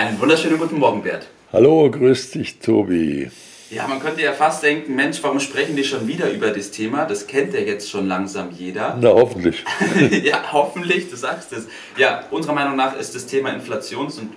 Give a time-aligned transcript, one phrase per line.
[0.00, 1.26] Einen wunderschönen guten Morgen, Bert.
[1.52, 3.30] Hallo, grüß dich, Tobi.
[3.68, 7.04] Ja, man könnte ja fast denken, Mensch, warum sprechen die schon wieder über das Thema?
[7.04, 8.96] Das kennt ja jetzt schon langsam jeder.
[8.98, 9.62] Na, hoffentlich.
[10.24, 11.68] ja, hoffentlich, du sagst es.
[11.98, 14.32] Ja, unserer Meinung nach ist das Thema Inflations- und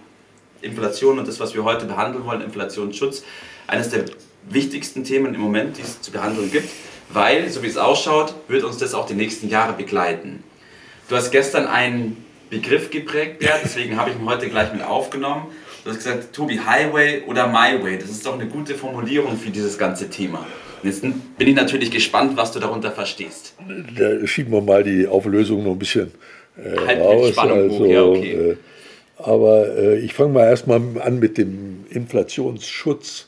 [0.61, 3.23] Inflation und das, was wir heute behandeln wollen, Inflationsschutz,
[3.65, 4.03] eines der
[4.49, 6.67] wichtigsten Themen im Moment, die es zu behandeln gibt,
[7.07, 10.43] weil, so wie es ausschaut, wird uns das auch die nächsten Jahre begleiten.
[11.07, 12.17] Du hast gestern einen
[12.53, 15.47] Begriff geprägt, Bert, deswegen habe ich ihn heute gleich mit aufgenommen.
[15.83, 17.97] Du hast gesagt, Tobi, Highway oder My Way.
[17.97, 20.45] Das ist doch eine gute Formulierung für dieses ganze Thema.
[20.81, 23.55] Und jetzt bin ich natürlich gespannt, was du darunter verstehst.
[23.97, 26.11] Da schieben wir mal die Auflösung noch ein bisschen
[26.57, 27.29] äh, halt raus.
[27.29, 28.31] Spannung also, ja, okay.
[28.31, 28.57] äh,
[29.17, 33.27] aber äh, ich fange mal erstmal an mit dem Inflationsschutz.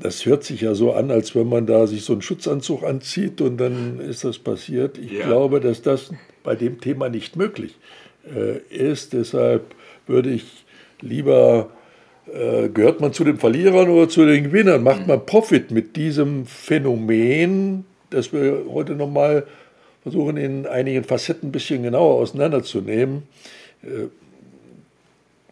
[0.00, 3.40] Das hört sich ja so an, als wenn man da sich so einen Schutzanzug anzieht
[3.40, 4.98] und dann ist das passiert.
[4.98, 5.26] Ich Ja.
[5.26, 6.10] glaube, dass das
[6.42, 7.76] bei dem Thema nicht möglich
[8.34, 9.12] äh, ist.
[9.14, 9.74] Deshalb
[10.06, 10.44] würde ich
[11.00, 11.70] lieber,
[12.32, 14.82] äh, gehört man zu den Verlierern oder zu den Gewinnern?
[14.82, 19.46] Macht man Profit mit diesem Phänomen, das wir heute nochmal
[20.02, 23.22] versuchen, in einigen Facetten ein bisschen genauer auseinanderzunehmen?
[23.82, 24.08] Äh,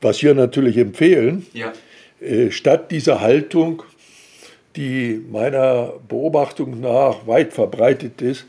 [0.00, 1.72] was wir natürlich empfehlen, Ja,
[2.20, 3.82] äh, statt dieser Haltung,
[4.77, 8.47] die meiner Beobachtung nach weit verbreitet ist,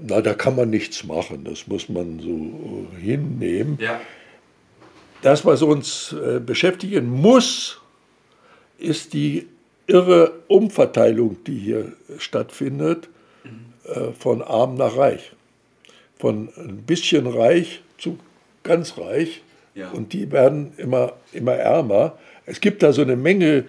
[0.00, 3.78] na, da kann man nichts machen, das muss man so äh, hinnehmen.
[3.80, 4.00] ja,
[5.22, 7.80] Das, was uns äh, beschäftigen muss,
[8.78, 9.46] ist die
[9.86, 13.08] irre Umverteilung, die hier stattfindet,
[13.84, 15.32] äh, von arm nach reich.
[16.18, 18.18] Von ein bisschen reich zu
[18.62, 19.42] ganz reich.
[19.74, 19.90] Ja.
[19.90, 22.18] Und die werden immer, immer ärmer.
[22.46, 23.64] Es gibt da so eine Menge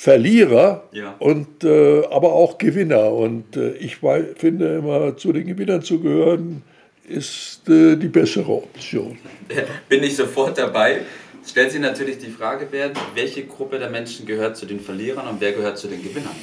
[0.00, 1.16] Verlierer Ja.
[1.18, 3.10] und äh, aber auch Gewinner.
[3.12, 6.62] Und äh, ich wei- finde immer, zu den Gewinnern zu gehören,
[7.08, 9.18] ist äh, die bessere Option.
[9.88, 11.00] bin ich sofort dabei.
[11.44, 15.40] Stellt sich natürlich die Frage, Bert, welche Gruppe der Menschen gehört zu den Verlierern und
[15.40, 16.36] wer gehört zu den Gewinnern?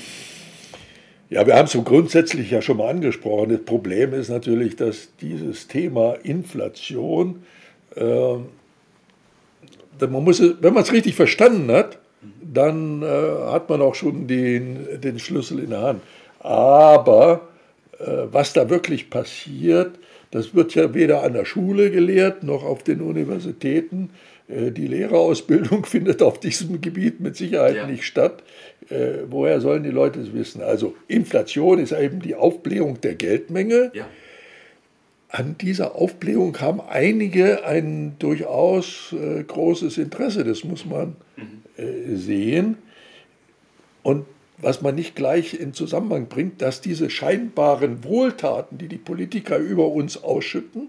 [1.30, 3.52] Ja, wir haben es so grundsätzlich ja schon mal angesprochen.
[3.52, 7.42] Das Problem ist natürlich, dass dieses Thema Inflation,
[7.96, 8.50] äh, man
[10.26, 11.95] muss, es- wenn man es richtig verstanden hat,
[12.56, 13.06] dann äh,
[13.52, 16.02] hat man auch schon den, den Schlüssel in der Hand.
[16.40, 17.42] Aber
[18.00, 19.98] äh, was da wirklich passiert,
[20.32, 24.10] das wird ja weder an der Schule gelehrt noch auf den Universitäten.
[24.48, 27.88] Äh, Die Lehrerausbildung findet auf diesem Gebiet mit Sicherheit Ja.
[27.88, 28.44] nicht statt.
[28.90, 30.62] Äh, Woher sollen die Leute es wissen?
[30.62, 33.92] Also Inflation ist eben die Aufblähung der Geldmenge.
[33.94, 34.08] Ja,
[35.36, 41.18] An dieser Aufblähung haben einige ein durchaus äh, großes Interesse, das muss man
[41.76, 42.78] äh, sehen.
[44.02, 44.26] Und
[44.60, 49.90] was man nicht gleich in Zusammenhang bringt, dass diese scheinbaren Wohltaten, die die Politiker über
[49.90, 50.88] uns ausschütten,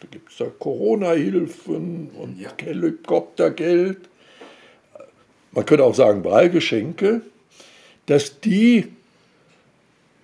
[0.00, 2.54] da gibt es da Corona-Hilfen und Ja.
[2.58, 4.08] Helikoptergeld,
[5.52, 7.20] man könnte auch sagen Wahlgeschenke,
[8.06, 8.86] dass die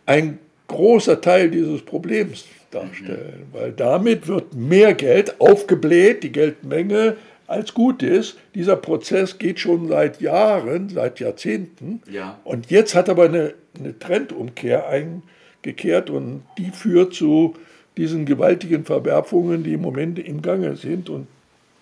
[0.07, 0.39] ein
[0.73, 7.17] großer Teil dieses Problems darstellen, weil damit wird mehr Geld aufgebläht, die Geldmenge
[7.47, 8.39] als gut ist.
[8.55, 12.03] Dieser Prozess geht schon seit Jahren, seit Jahrzehnten.
[12.11, 12.39] Ja.
[12.45, 17.55] Und jetzt hat aber eine, eine Trendumkehr eingekehrt und die führt zu
[17.97, 21.11] diesen gewaltigen Verwerfungen, die im Moment im Gange sind.
[21.11, 21.27] Und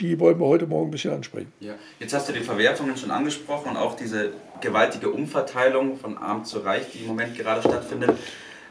[0.00, 1.52] die wollen wir heute Morgen ein bisschen ansprechen.
[1.60, 1.74] ja.
[2.00, 4.30] Jetzt hast du die Verwerfungen schon angesprochen und auch diese
[4.60, 8.10] gewaltige Umverteilung von arm zu reich, die im Moment gerade stattfindet.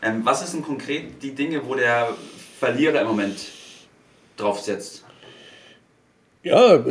[0.01, 2.09] Ähm, was ist denn konkret die Dinge, wo der
[2.59, 3.37] Verlierer im Moment
[4.37, 5.03] drauf setzt?
[6.43, 6.83] Ja,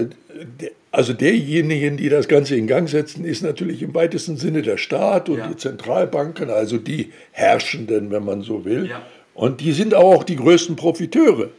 [0.93, 5.29] also derjenigen, die das Ganze in Gang setzen, ist natürlich im weitesten Sinne der Staat
[5.29, 5.47] und Ja.
[5.49, 8.89] die Zentralbanken, also die Herrschenden, wenn man so will.
[8.89, 9.03] Ja.
[9.35, 11.51] Und die sind auch die größten Profiteure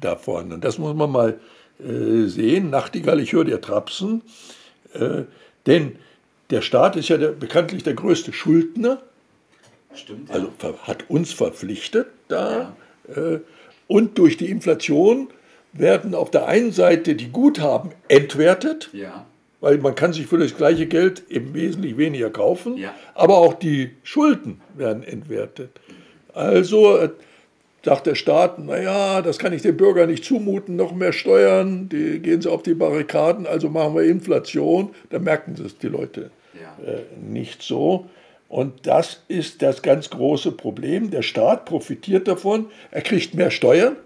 [0.00, 0.52] davon.
[0.52, 1.40] Und das muss man mal
[1.80, 2.70] äh, sehen.
[2.70, 4.22] Nachtigall, ich höre dir trapsen.
[4.94, 5.22] Äh,
[5.66, 5.96] denn
[6.50, 9.00] der Staat ist ja der, bekanntlich der größte Schuldner
[9.94, 10.30] Stimmt.
[10.30, 12.76] also ver- hat uns verpflichtet da.
[13.14, 13.38] Äh,
[13.88, 15.28] und durch die Inflation
[15.72, 19.26] werden auf der einen Seite die Guthaben entwertet, ja.
[19.60, 22.94] weil man kann sich für das gleiche Geld eben wesentlich weniger kaufen, Ja.
[23.14, 25.70] aber auch die Schulden werden entwertet.
[26.34, 27.10] Also äh,
[27.84, 32.18] sagt der Staat, naja, das kann ich dem Bürger nicht zumuten, noch mehr Steuern, die
[32.18, 34.90] gehen sie auf die Barrikaden, also machen wir Inflation.
[35.10, 36.30] Da merken es die Leute
[36.60, 36.84] ja.
[36.84, 38.06] äh, nicht so.
[38.48, 41.10] Und das ist das ganz große Problem.
[41.10, 43.96] Der Staat profitiert davon, er kriegt mehr Steuern.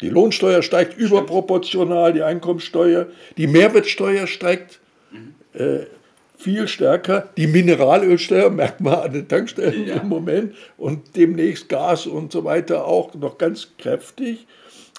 [0.00, 1.10] Die Lohnsteuer steigt Stimmt.
[1.10, 5.34] überproportional, die Einkommensteuer, die Mehrwertsteuer steigt mhm.
[5.60, 5.86] äh,
[6.38, 7.28] viel stärker.
[7.36, 9.96] Die Mineralölsteuer merkt man an den Tankstellen ja.
[9.96, 14.46] im Moment und demnächst Gas und so weiter auch noch ganz kräftig.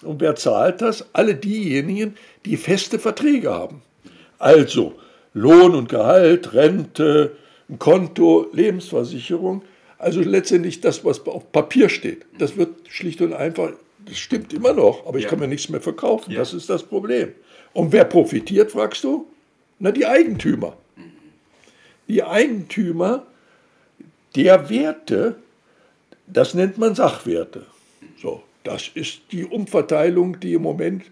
[0.03, 1.05] Und wer zahlt das?
[1.13, 2.15] Alle diejenigen,
[2.45, 3.81] die feste Verträge haben.
[4.37, 4.95] Also
[5.33, 7.35] Lohn und Gehalt, Rente,
[7.79, 9.63] Konto, Lebensversicherung.
[9.97, 12.25] Also letztendlich das, was auf Papier steht.
[12.37, 13.71] Das wird schlicht und einfach,
[14.05, 15.29] das stimmt immer noch, aber ich ja.
[15.29, 16.31] kann mir nichts mehr verkaufen.
[16.31, 16.39] Ja.
[16.39, 17.33] Das ist das Problem.
[17.73, 19.27] Und wer profitiert, fragst du?
[19.79, 20.75] Na, die Eigentümer
[22.11, 23.25] die Eigentümer
[24.35, 25.35] der Werte,
[26.27, 27.65] das nennt man Sachwerte.
[28.21, 31.03] So, das ist die Umverteilung, die im Moment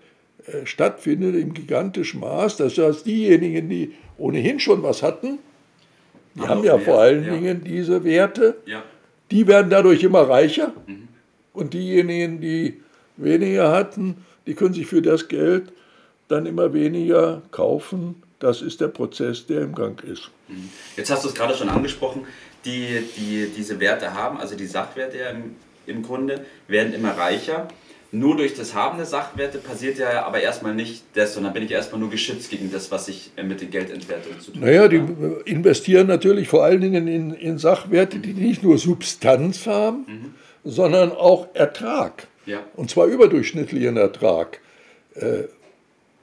[0.45, 2.57] äh, stattfindet im gigantischen Maß.
[2.57, 5.39] Das heißt, diejenigen, die ohnehin schon was hatten,
[6.35, 7.23] die haben ja vor allen.
[7.23, 8.57] Dingen diese Werte,
[9.31, 10.73] die werden dadurch immer reicher.
[10.87, 11.07] Mhm.
[11.53, 12.81] Und diejenigen, die
[13.17, 15.73] weniger hatten, die können sich für das Geld
[16.27, 20.31] dann immer weniger kaufen das ist der Prozess, der im Gang ist.
[20.47, 20.69] Mhm.
[20.95, 22.25] Jetzt hast du es gerade schon angesprochen,
[22.65, 25.55] die, die diese Werte haben, also die Sachwerte im,
[25.85, 27.67] im Grunde, werden immer reicher.
[28.11, 31.71] Nur durch das Haben der Sachwerte passiert ja aber erstmal nicht das, sondern bin ich
[31.71, 34.71] erstmal nur geschützt gegen das, was ich äh, mit den Geldentwertungen zu tun habe.
[34.71, 35.01] Naja, die
[35.45, 40.33] investieren natürlich vor allen Dingen in, in Sachwerte, die nicht nur Substanz haben, mhm.
[40.63, 42.27] sondern auch Ertrag.
[42.47, 42.63] Ja.
[42.75, 44.59] Und zwar überdurchschnittlichen Ertrag.
[45.13, 45.43] Äh,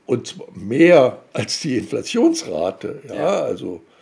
[0.07, 3.03] und mehr als die Inflationsrate.
[3.09, 3.43] Ja, ja.
[3.43, 3.96] also äh,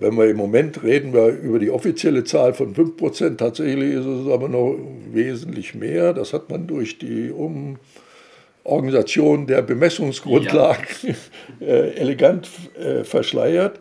[0.00, 4.28] wenn wir im Moment reden wir über die offizielle Zahl von 5%, tatsächlich ist es
[4.28, 4.76] aber noch
[5.12, 6.14] wesentlich mehr.
[6.14, 7.30] Das hat man durch die
[8.64, 11.14] Umorganisation der Bemessungsgrundlagen ja.
[11.66, 12.48] äh, elegant
[12.78, 13.80] äh, verschleiert.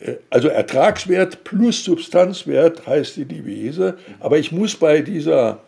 [0.00, 3.98] Äh, also Ertragswert plus Substanzwert heißt die Devise.
[4.20, 5.60] Aber ich muss bei dieser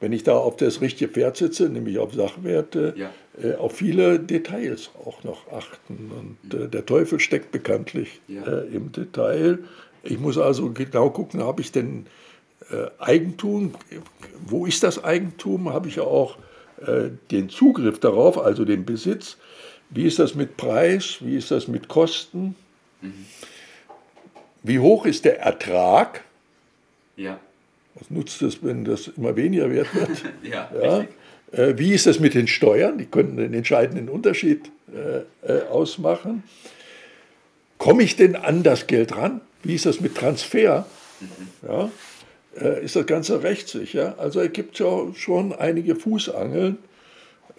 [0.00, 3.10] wenn ich da auf das richtige Pferd sitze, nämlich auf Sachwerte, ja.
[3.42, 6.38] äh, auf viele Details auch noch achten.
[6.42, 8.42] Und äh, der Teufel steckt bekanntlich ja.
[8.42, 9.60] äh, im Detail.
[10.02, 12.06] Ich muss also genau gucken, habe ich denn
[12.70, 13.74] äh, Eigentum?
[14.46, 15.72] Wo ist das Eigentum?
[15.72, 16.36] Habe ich auch
[16.86, 19.38] äh, den Zugriff darauf, also den Besitz?
[19.90, 21.18] Wie ist das mit Preis?
[21.20, 22.56] Wie ist das mit Kosten?
[23.00, 23.26] Mhm.
[24.62, 26.24] Wie hoch ist der Ertrag?
[27.16, 27.38] Ja.
[27.94, 30.10] Was nutzt es, wenn das immer weniger wert wird?
[30.42, 31.04] ja, ja.
[31.52, 32.98] Äh, wie ist das mit den Steuern?
[32.98, 36.42] Die könnten den entscheidenden Unterschied äh, äh, ausmachen.
[37.78, 39.40] Komme ich denn an das Geld ran?
[39.62, 40.86] Wie ist das mit Transfer?
[41.20, 41.68] Mhm.
[41.68, 41.90] Ja,
[42.60, 44.16] äh, ist das Ganze rechtssicher?
[44.18, 46.78] Also es gibt ja schon einige Fußangeln.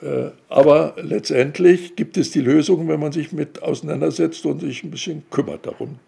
[0.01, 4.91] Äh, aber letztendlich gibt es die Lösung, wenn man sich mit auseinandersetzt und sich ein
[4.91, 5.99] bisschen kümmert darum.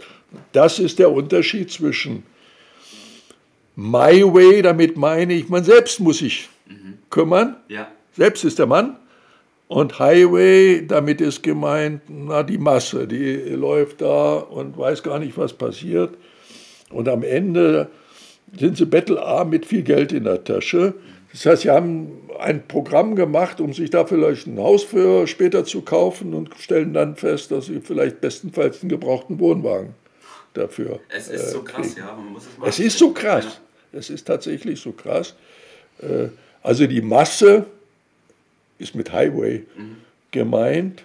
[0.51, 2.23] Das ist der Unterschied zwischen
[3.79, 6.97] My Way, damit meine ich, man selbst muss sich mhm.
[7.11, 7.57] kümmern.
[7.67, 7.87] Ja.
[8.11, 8.97] Selbst ist der Mann.
[9.67, 15.37] Und Highway, damit ist gemeint, na, die Masse, die läuft da und weiß gar nicht,
[15.37, 16.15] was passiert.
[16.89, 17.89] Und am Ende
[18.57, 20.95] sind sie bettelarm mit viel Geld in der Tasche.
[21.31, 25.65] Das heißt, sie haben ein Programm gemacht, um sich da vielleicht ein Haus für später
[25.65, 29.93] zu kaufen und stellen dann fest, dass sie vielleicht bestenfalls einen gebrauchten Wohnwagen
[30.53, 30.99] dafür.
[31.09, 32.15] Es ist äh, so krass, ja.
[32.15, 33.61] Man muss es, mal es ist so krass.
[33.97, 35.35] Es ist tatsächlich so krass.
[36.01, 36.27] Äh,
[36.61, 37.65] also die Masse
[38.77, 39.97] ist mit Highway mhm.
[40.31, 41.03] gemeint.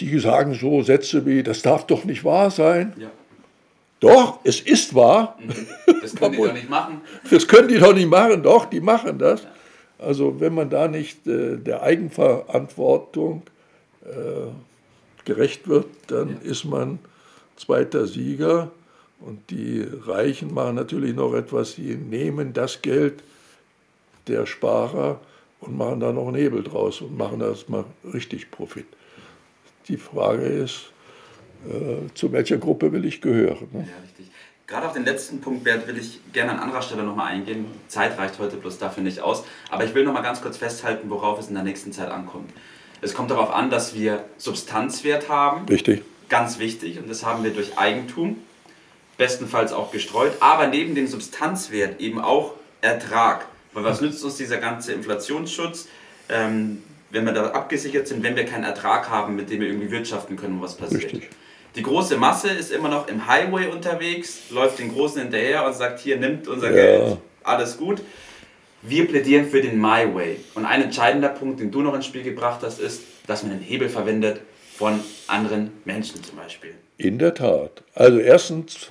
[0.00, 2.92] Die sagen so Sätze wie, das darf doch nicht wahr sein.
[2.98, 3.10] Ja.
[4.00, 5.36] Doch, es ist wahr.
[5.40, 5.66] Mhm.
[6.02, 7.00] Das können die doch nicht machen.
[7.30, 8.42] Das können die doch nicht machen.
[8.42, 9.46] Doch, die machen das.
[9.98, 13.42] Also wenn man da nicht äh, der Eigenverantwortung
[14.04, 16.50] äh, gerecht wird, dann ja.
[16.50, 17.00] ist man
[17.56, 18.70] zweiter Sieger.
[19.20, 23.22] Und die Reichen machen natürlich noch etwas, sie nehmen das Geld
[24.28, 25.20] der Sparer
[25.60, 27.84] und machen da noch einen Hebel draus und machen erstmal
[28.14, 28.86] richtig Profit.
[29.88, 30.92] Die Frage ist,
[31.66, 33.68] äh, zu welcher Gruppe will ich gehören?
[33.72, 33.88] Ne?
[33.88, 34.30] Ja, richtig.
[34.66, 37.64] Gerade auf den letzten Punkt, Bert, will ich gerne an anderer Stelle nochmal eingehen.
[37.88, 39.44] Zeit reicht heute bloß dafür nicht aus.
[39.70, 42.50] Aber ich will nochmal ganz kurz festhalten, worauf es in der nächsten Zeit ankommt.
[43.00, 45.66] Es kommt darauf an, dass wir Substanzwert haben.
[45.66, 46.02] Richtig.
[46.28, 46.98] Ganz wichtig.
[46.98, 48.36] Und das haben wir durch Eigentum
[49.18, 53.46] bestenfalls auch gestreut, aber neben dem Substanzwert eben auch Ertrag.
[53.74, 55.88] Weil was nützt uns dieser ganze Inflationsschutz,
[56.30, 59.90] ähm, wenn wir da abgesichert sind, wenn wir keinen Ertrag haben, mit dem wir irgendwie
[59.90, 61.04] wirtschaften können, was passiert.
[61.04, 61.30] Richtig.
[61.74, 66.00] Die große Masse ist immer noch im Highway unterwegs, läuft den Großen hinterher und sagt,
[66.00, 66.74] hier nimmt unser ja.
[66.74, 68.00] Geld, alles gut.
[68.82, 70.38] Wir plädieren für den My Way.
[70.54, 73.60] Und ein entscheidender Punkt, den du noch ins Spiel gebracht hast, ist, dass man den
[73.60, 74.40] Hebel verwendet
[74.76, 76.74] von anderen Menschen zum Beispiel.
[76.96, 77.82] In der Tat.
[77.94, 78.88] Also erstens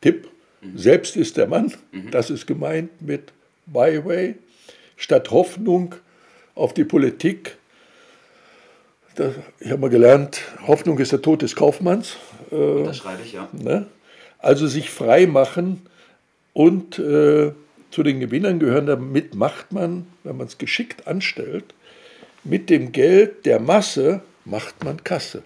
[0.00, 0.28] Tipp,
[0.60, 0.78] mhm.
[0.78, 2.10] selbst ist der Mann, mhm.
[2.10, 3.32] das ist gemeint mit
[3.66, 4.36] My Way.
[4.96, 5.94] Statt Hoffnung
[6.54, 7.58] auf die Politik,
[9.14, 12.16] das, ich habe mal gelernt, Hoffnung ist der Tod des Kaufmanns.
[12.50, 13.48] Äh, das schreibe ich, ja.
[13.52, 13.86] Ne?
[14.38, 15.82] Also sich frei machen
[16.52, 17.52] und äh,
[17.90, 21.74] zu den Gewinnern gehören, damit macht man, wenn man es geschickt anstellt,
[22.44, 25.42] mit dem Geld der Masse macht man Kasse.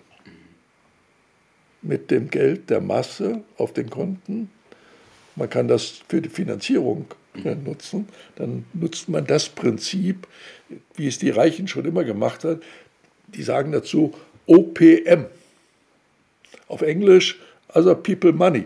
[1.83, 4.51] Mit dem Geld der Masse auf den Konten,
[5.37, 7.07] man kann das für die Finanzierung
[7.65, 10.27] nutzen, dann nutzt man das Prinzip,
[10.95, 12.61] wie es die Reichen schon immer gemacht haben.
[13.29, 14.13] Die sagen dazu
[14.47, 15.27] OPM.
[16.69, 17.39] Auf Englisch,
[17.73, 18.65] Other People Money.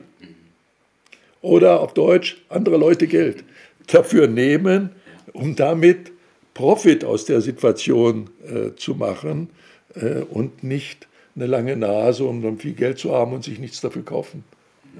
[1.42, 3.44] Oder auf Deutsch, andere Leute Geld.
[3.86, 4.90] Dafür nehmen,
[5.32, 6.10] um damit
[6.54, 9.50] Profit aus der Situation äh, zu machen
[9.94, 13.80] äh, und nicht eine lange Nase, um dann viel Geld zu haben und sich nichts
[13.80, 14.44] dafür kaufen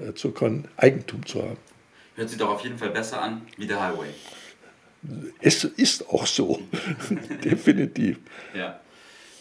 [0.01, 1.57] äh, zu können, Eigentum zu haben.
[2.15, 4.09] Hört sich doch auf jeden Fall besser an wie der Highway.
[5.41, 6.59] Es ist auch so,
[7.43, 8.17] definitiv.
[8.53, 8.79] Ja.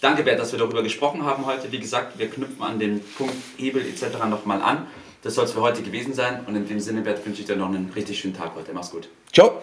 [0.00, 1.72] Danke, Bert, dass wir darüber gesprochen haben heute.
[1.72, 4.18] Wie gesagt, wir knüpfen an den Punkt Hebel etc.
[4.28, 4.86] nochmal an.
[5.22, 6.44] Das soll es für heute gewesen sein.
[6.44, 8.74] Und in dem Sinne, Bert, wünsche ich dir noch einen richtig schönen Tag heute.
[8.74, 9.08] Mach's gut.
[9.32, 9.62] Ciao.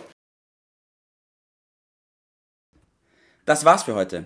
[3.45, 4.25] Das war's für heute.